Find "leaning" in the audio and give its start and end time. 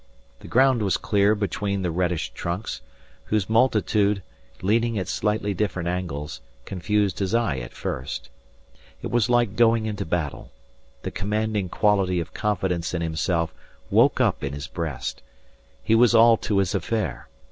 4.63-4.97